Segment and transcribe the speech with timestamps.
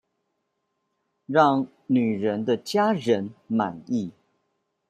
[1.27, 4.11] 讓女人的家人滿意